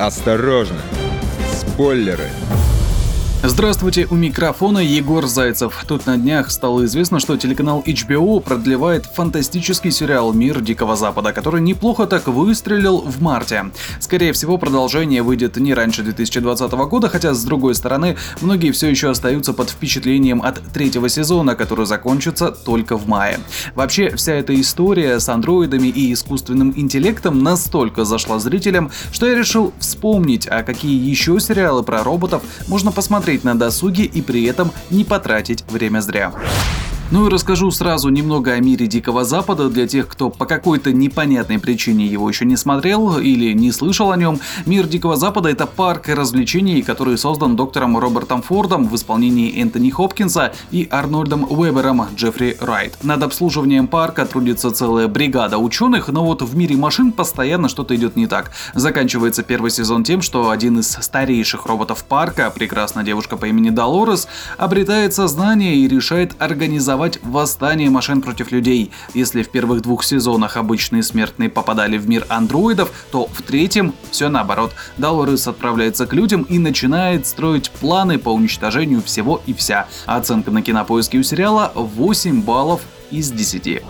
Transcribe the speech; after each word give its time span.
Осторожно! 0.00 0.80
Спойлеры! 1.52 2.30
Здравствуйте, 3.52 4.06
у 4.08 4.14
микрофона 4.14 4.78
Егор 4.78 5.26
Зайцев. 5.26 5.84
Тут 5.88 6.06
на 6.06 6.16
днях 6.16 6.52
стало 6.52 6.84
известно, 6.84 7.18
что 7.18 7.36
телеканал 7.36 7.82
HBO 7.84 8.40
продлевает 8.40 9.06
фантастический 9.06 9.90
сериал 9.90 10.32
«Мир 10.32 10.60
Дикого 10.60 10.94
Запада», 10.94 11.32
который 11.32 11.60
неплохо 11.60 12.06
так 12.06 12.28
выстрелил 12.28 12.98
в 13.00 13.20
марте. 13.20 13.72
Скорее 13.98 14.32
всего, 14.34 14.56
продолжение 14.56 15.22
выйдет 15.22 15.56
не 15.56 15.74
раньше 15.74 16.04
2020 16.04 16.70
года, 16.70 17.08
хотя, 17.08 17.34
с 17.34 17.42
другой 17.42 17.74
стороны, 17.74 18.16
многие 18.40 18.70
все 18.70 18.88
еще 18.88 19.10
остаются 19.10 19.52
под 19.52 19.70
впечатлением 19.70 20.42
от 20.42 20.62
третьего 20.72 21.08
сезона, 21.08 21.56
который 21.56 21.86
закончится 21.86 22.52
только 22.52 22.96
в 22.96 23.08
мае. 23.08 23.40
Вообще, 23.74 24.14
вся 24.14 24.34
эта 24.34 24.58
история 24.60 25.18
с 25.18 25.28
андроидами 25.28 25.88
и 25.88 26.12
искусственным 26.12 26.72
интеллектом 26.76 27.42
настолько 27.42 28.04
зашла 28.04 28.38
зрителям, 28.38 28.92
что 29.10 29.26
я 29.26 29.34
решил 29.34 29.74
вспомнить, 29.80 30.46
а 30.46 30.62
какие 30.62 30.96
еще 31.04 31.40
сериалы 31.40 31.82
про 31.82 32.04
роботов 32.04 32.42
можно 32.68 32.92
посмотреть 32.92 33.39
на 33.44 33.58
досуге 33.58 34.04
и 34.04 34.22
при 34.22 34.44
этом 34.44 34.72
не 34.90 35.04
потратить 35.04 35.64
время 35.70 36.00
зря. 36.00 36.32
Ну 37.12 37.26
и 37.26 37.28
расскажу 37.28 37.72
сразу 37.72 38.08
немного 38.08 38.52
о 38.52 38.60
мире 38.60 38.86
Дикого 38.86 39.24
Запада 39.24 39.68
для 39.68 39.88
тех, 39.88 40.06
кто 40.06 40.30
по 40.30 40.46
какой-то 40.46 40.92
непонятной 40.92 41.58
причине 41.58 42.06
его 42.06 42.28
еще 42.28 42.44
не 42.44 42.56
смотрел 42.56 43.18
или 43.18 43.52
не 43.52 43.72
слышал 43.72 44.12
о 44.12 44.16
нем. 44.16 44.38
Мир 44.64 44.86
Дикого 44.86 45.16
Запада 45.16 45.48
это 45.48 45.66
парк 45.66 46.08
развлечений, 46.08 46.82
который 46.82 47.18
создан 47.18 47.56
доктором 47.56 47.98
Робертом 47.98 48.42
Фордом 48.42 48.86
в 48.86 48.94
исполнении 48.94 49.60
Энтони 49.60 49.90
Хопкинса 49.90 50.52
и 50.70 50.86
Арнольдом 50.88 51.50
Уэбером 51.50 52.06
Джеффри 52.14 52.58
Райт. 52.60 52.96
Над 53.02 53.24
обслуживанием 53.24 53.88
парка 53.88 54.24
трудится 54.24 54.70
целая 54.70 55.08
бригада 55.08 55.58
ученых, 55.58 56.06
но 56.10 56.24
вот 56.24 56.42
в 56.42 56.56
мире 56.56 56.76
машин 56.76 57.10
постоянно 57.10 57.68
что-то 57.68 57.96
идет 57.96 58.14
не 58.14 58.28
так. 58.28 58.52
Заканчивается 58.74 59.42
первый 59.42 59.72
сезон 59.72 60.04
тем, 60.04 60.22
что 60.22 60.50
один 60.50 60.78
из 60.78 60.92
старейших 60.92 61.66
роботов 61.66 62.04
парка, 62.08 62.52
прекрасная 62.54 63.02
девушка 63.02 63.36
по 63.36 63.46
имени 63.46 63.70
Долорес, 63.70 64.28
обретает 64.58 65.12
сознание 65.12 65.74
и 65.74 65.88
решает 65.88 66.36
организовать 66.38 66.99
организовать 67.00 67.18
восстание 67.22 67.90
машин 67.90 68.20
против 68.20 68.52
людей. 68.52 68.90
Если 69.14 69.42
в 69.42 69.48
первых 69.48 69.82
двух 69.82 70.04
сезонах 70.04 70.56
обычные 70.56 71.02
смертные 71.02 71.48
попадали 71.48 71.98
в 71.98 72.08
мир 72.08 72.26
андроидов, 72.28 72.90
то 73.10 73.26
в 73.26 73.42
третьем 73.42 73.94
все 74.10 74.28
наоборот. 74.28 74.72
Долорес 74.98 75.48
отправляется 75.48 76.06
к 76.06 76.12
людям 76.12 76.42
и 76.42 76.58
начинает 76.58 77.26
строить 77.26 77.70
планы 77.70 78.18
по 78.18 78.30
уничтожению 78.30 79.02
всего 79.02 79.40
и 79.46 79.54
вся. 79.54 79.86
Оценка 80.06 80.50
на 80.50 80.62
кинопоиске 80.62 81.18
у 81.18 81.22
сериала 81.22 81.72
8 81.74 82.42
баллов 82.42 82.82
из 83.10 83.30
10. 83.30 83.82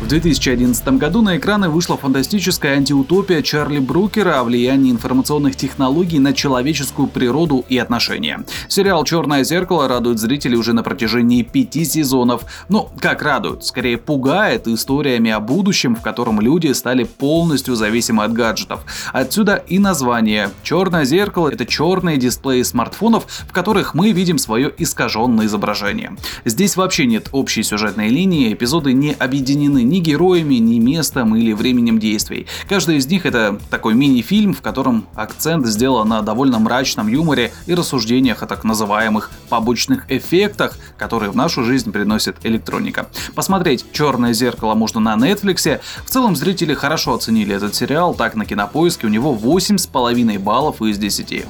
В 0.00 0.06
2011 0.06 0.96
году 0.96 1.22
на 1.22 1.38
экраны 1.38 1.68
вышла 1.68 1.96
фантастическая 1.96 2.76
антиутопия 2.76 3.42
Чарли 3.42 3.80
Брукера 3.80 4.38
о 4.38 4.44
влиянии 4.44 4.92
информационных 4.92 5.56
технологий 5.56 6.20
на 6.20 6.32
человеческую 6.32 7.08
природу 7.08 7.64
и 7.68 7.76
отношения. 7.78 8.44
Сериал 8.68 9.02
«Черное 9.02 9.42
зеркало» 9.42 9.88
радует 9.88 10.20
зрителей 10.20 10.56
уже 10.56 10.72
на 10.72 10.84
протяжении 10.84 11.42
пяти 11.42 11.84
сезонов. 11.84 12.44
Ну, 12.68 12.90
как 13.00 13.22
радует, 13.22 13.64
скорее 13.64 13.98
пугает 13.98 14.68
историями 14.68 15.32
о 15.32 15.40
будущем, 15.40 15.96
в 15.96 16.00
котором 16.00 16.40
люди 16.40 16.70
стали 16.74 17.02
полностью 17.02 17.74
зависимы 17.74 18.22
от 18.22 18.32
гаджетов. 18.32 18.84
Отсюда 19.12 19.56
и 19.56 19.80
название. 19.80 20.50
«Черное 20.62 21.04
зеркало»— 21.06 21.48
это 21.52 21.66
черные 21.66 22.18
дисплеи 22.18 22.62
смартфонов, 22.62 23.26
в 23.48 23.52
которых 23.52 23.94
мы 23.94 24.12
видим 24.12 24.38
свое 24.38 24.72
искаженное 24.78 25.46
изображение. 25.46 26.12
Здесь 26.44 26.76
вообще 26.76 27.04
нет 27.04 27.30
общей 27.32 27.64
сюжетной 27.64 28.10
линии, 28.10 28.52
эпизоды 28.52 28.92
не 28.92 29.12
объединены 29.12 29.87
ни 29.88 30.00
героями, 30.00 30.54
ни 30.56 30.78
местом 30.78 31.34
или 31.36 31.52
временем 31.52 31.98
действий. 31.98 32.46
Каждый 32.68 32.96
из 32.96 33.06
них 33.06 33.26
это 33.26 33.58
такой 33.70 33.94
мини-фильм, 33.94 34.54
в 34.54 34.62
котором 34.62 35.06
акцент 35.14 35.66
сделан 35.66 36.08
на 36.08 36.22
довольно 36.22 36.58
мрачном 36.58 37.08
юморе 37.08 37.52
и 37.66 37.74
рассуждениях 37.74 38.42
о 38.42 38.46
так 38.46 38.64
называемых 38.64 39.30
побочных 39.48 40.10
эффектах, 40.10 40.76
которые 40.96 41.30
в 41.30 41.36
нашу 41.36 41.64
жизнь 41.64 41.92
приносит 41.92 42.36
электроника. 42.44 43.08
Посмотреть 43.34 43.84
«Черное 43.92 44.32
зеркало» 44.32 44.74
можно 44.74 45.00
на 45.00 45.14
Netflix. 45.16 45.80
В 46.04 46.10
целом 46.10 46.36
зрители 46.36 46.74
хорошо 46.74 47.14
оценили 47.14 47.54
этот 47.54 47.74
сериал, 47.74 48.14
так 48.14 48.34
на 48.34 48.44
кинопоиске 48.44 49.06
у 49.06 49.10
него 49.10 49.34
8,5 49.34 50.38
баллов 50.38 50.82
из 50.82 50.98
10. 50.98 51.44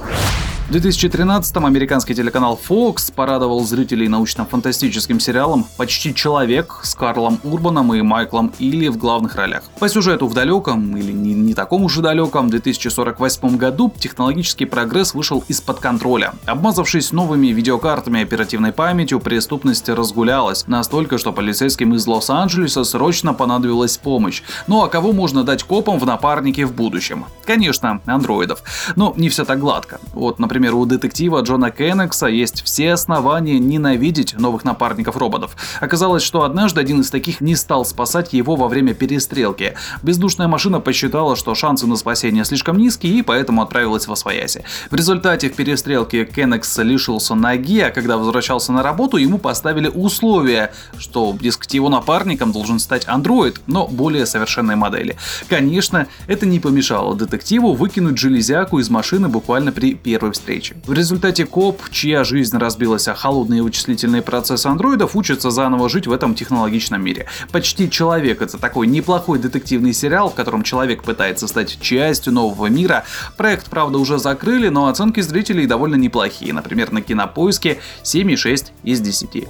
В 0.69 0.71
2013-м 0.71 1.65
американский 1.65 2.15
телеканал 2.15 2.61
Fox 2.69 3.11
порадовал 3.11 3.65
зрителей 3.65 4.07
научно-фантастическим 4.07 5.19
сериалом 5.19 5.65
«Почти 5.79 6.15
человек» 6.15 6.81
с 6.83 6.95
Карлом 6.95 7.41
Урбаном 7.43 7.95
и 7.95 8.03
Майклом 8.03 8.53
Илли 8.59 8.89
в 8.89 8.99
главных 8.99 9.37
ролях. 9.37 9.63
По 9.79 9.89
сюжету 9.89 10.27
в 10.27 10.35
далеком, 10.35 10.95
или 10.95 11.11
не, 11.11 11.33
не 11.33 11.55
таком 11.55 11.85
уж 11.85 11.97
и 11.97 12.03
далеком, 12.03 12.51
2048 12.51 13.57
году 13.57 13.91
технологический 13.99 14.67
прогресс 14.67 15.15
вышел 15.15 15.43
из-под 15.49 15.81
контроля. 15.81 16.35
Обмазавшись 16.45 17.13
новыми 17.13 17.47
видеокартами 17.47 18.19
и 18.19 18.25
оперативной 18.25 18.73
памятью, 18.73 19.21
преступность 19.21 19.89
разгулялась 19.89 20.67
настолько, 20.67 21.17
что 21.17 21.33
полицейским 21.33 21.95
из 21.95 22.07
Лос-Анджелеса 22.07 22.85
срочно 22.85 23.33
понадобилась 23.33 23.97
помощь. 23.97 24.43
Ну 24.67 24.83
а 24.83 24.89
кого 24.89 25.15
можно 25.15 25.45
дать 25.45 25.63
копам 25.63 25.99
в 25.99 26.05
напарнике 26.05 26.67
в 26.67 26.75
будущем? 26.75 27.25
Конечно, 27.47 28.03
андроидов. 28.05 28.63
Но 28.97 29.15
не 29.17 29.31
все 29.31 29.47
так 29.47 29.61
гладко. 29.61 29.99
Вот, 30.13 30.39
например, 30.39 30.58
Например, 30.59 30.75
у 30.75 30.87
детектива 30.87 31.41
Джона 31.41 31.71
Кеннекса 31.71 32.27
есть 32.27 32.65
все 32.65 32.95
основания 32.95 33.61
ненавидеть 33.61 34.37
новых 34.37 34.65
напарников 34.65 35.17
роботов. 35.17 35.57
Оказалось, 35.81 36.25
что 36.25 36.43
однажды 36.43 36.81
один 36.81 37.01
из 37.01 37.11
таких 37.11 37.41
не 37.41 37.55
стал 37.55 37.85
спасать 37.85 38.33
его 38.33 38.57
во 38.57 38.67
время 38.67 38.93
перестрелки. 38.93 39.75
Бездушная 40.03 40.49
машина 40.49 40.81
посчитала, 40.81 41.37
что 41.37 41.55
шансы 41.55 41.87
на 41.87 41.95
спасение 41.95 42.45
слишком 42.45 42.77
низкие 42.77 43.21
и 43.21 43.23
поэтому 43.23 43.63
отправилась 43.63 44.09
во 44.09 44.17
свояси. 44.17 44.65
В 44.91 44.97
результате 44.97 45.49
в 45.49 45.55
перестрелке 45.55 46.25
Кеннекс 46.25 46.77
лишился 46.79 47.37
ноги, 47.37 47.79
а 47.79 47.93
когда 47.93 48.17
возвращался 48.17 48.73
на 48.73 48.83
работу, 48.83 49.17
ему 49.17 49.39
поставили 49.39 49.87
условие, 49.87 50.73
что, 50.99 51.37
дескать, 51.41 51.75
его 51.75 51.89
напарником 51.89 52.51
должен 52.51 52.81
стать 52.81 53.07
андроид, 53.07 53.61
но 53.69 53.87
более 53.87 54.27
совершенной 54.27 54.75
модели. 54.75 55.15
Конечно, 55.49 56.09
это 56.27 56.47
не 56.47 56.59
помешало 56.59 57.15
детективу 57.15 57.75
выкинуть 57.75 58.19
железяку 58.19 58.81
из 58.81 58.91
машины 58.91 59.29
буквально 59.29 59.71
при 59.71 59.95
первой 59.95 60.33
встрече 60.33 60.48
встречи. 60.49 60.77
В 60.87 60.93
результате 60.95 61.45
коп, 61.45 61.83
чья 61.91 62.25
жизнь 62.25 62.57
разбилась 62.57 63.07
о 63.07 63.15
холодные 63.15 63.63
вычислительные 63.63 64.23
процессы 64.23 64.67
андроидов, 64.67 65.15
учится 65.15 65.51
заново 65.51 65.91
жить 65.91 66.07
в 66.07 66.13
этом 66.13 66.35
технологичном 66.35 67.03
мире. 67.03 67.27
Почти 67.53 67.91
человек 67.91 68.41
это 68.41 68.57
такой 68.57 68.87
неплохой 68.87 69.39
детективный 69.39 69.93
сериал, 69.93 70.31
в 70.31 70.35
котором 70.35 70.63
человек 70.63 71.03
пытается 71.03 71.47
стать 71.49 71.79
частью 71.83 72.33
нового 72.33 72.67
мира. 72.67 73.05
Проект, 73.37 73.69
правда, 73.69 73.99
уже 73.99 74.19
закрыли, 74.19 74.69
но 74.69 74.87
оценки 74.87 75.21
зрителей 75.21 75.67
довольно 75.67 75.97
неплохие. 75.97 76.55
Например, 76.55 76.93
на 76.93 77.03
кинопоиске 77.03 77.81
7,6 78.03 78.69
из 78.85 79.01
10. 79.01 79.49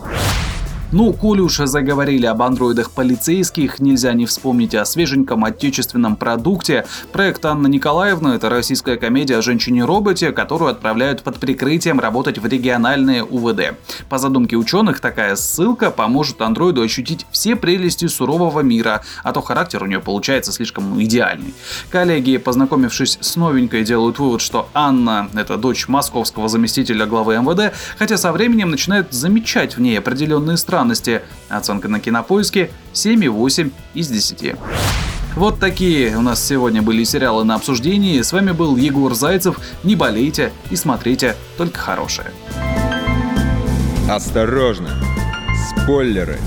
Ну, 0.90 1.12
коли 1.12 1.42
уж 1.42 1.58
заговорили 1.58 2.24
об 2.24 2.40
андроидах 2.40 2.90
полицейских, 2.92 3.78
нельзя 3.78 4.14
не 4.14 4.24
вспомнить 4.24 4.74
о 4.74 4.86
свеженьком 4.86 5.44
отечественном 5.44 6.16
продукте. 6.16 6.86
Проект 7.12 7.44
Анна 7.44 7.66
Николаевна– 7.66 8.34
это 8.36 8.48
российская 8.48 8.96
комедия 8.96 9.36
о 9.36 9.42
женщине-роботе, 9.42 10.32
которую 10.32 10.70
отправляют 10.70 11.22
под 11.22 11.36
прикрытием 11.36 12.00
работать 12.00 12.38
в 12.38 12.46
региональные 12.46 13.22
УВД. 13.22 13.74
По 14.08 14.16
задумке 14.16 14.56
ученых, 14.56 15.00
такая 15.00 15.36
ссылка 15.36 15.90
поможет 15.90 16.40
андроиду 16.40 16.80
ощутить 16.80 17.26
все 17.30 17.54
прелести 17.54 18.06
сурового 18.06 18.60
мира, 18.60 19.02
а 19.22 19.34
то 19.34 19.42
характер 19.42 19.82
у 19.82 19.86
нее 19.86 20.00
получается 20.00 20.52
слишком 20.52 21.02
идеальный. 21.02 21.52
Коллеги, 21.90 22.38
познакомившись 22.38 23.18
с 23.20 23.36
новенькой, 23.36 23.84
делают 23.84 24.18
вывод, 24.18 24.40
что 24.40 24.70
Анна– 24.72 25.28
это 25.34 25.58
дочь 25.58 25.86
московского 25.86 26.48
заместителя 26.48 27.04
главы 27.04 27.36
МВД, 27.36 27.74
хотя 27.98 28.16
со 28.16 28.32
временем 28.32 28.70
начинают 28.70 29.12
замечать 29.12 29.76
в 29.76 29.82
ней 29.82 29.98
определенные 29.98 30.56
страны 30.56 30.77
странности. 30.78 31.22
Оценка 31.48 31.88
на 31.88 31.98
кинопоиске 31.98 32.70
7,8 32.94 33.72
из 33.94 34.08
10. 34.08 34.54
Вот 35.34 35.58
такие 35.58 36.16
у 36.16 36.20
нас 36.20 36.44
сегодня 36.44 36.82
были 36.82 37.04
сериалы 37.04 37.44
на 37.44 37.56
обсуждении. 37.56 38.20
С 38.22 38.32
вами 38.32 38.52
был 38.52 38.76
Егор 38.76 39.14
Зайцев. 39.14 39.58
Не 39.82 39.96
болейте 39.96 40.52
и 40.70 40.76
смотрите 40.76 41.34
только 41.56 41.78
хорошее. 41.78 42.30
Осторожно! 44.08 44.90
Спойлеры! 45.70 46.38